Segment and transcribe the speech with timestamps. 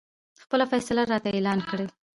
[0.43, 1.87] خپله فیصله راته اعلان کړي.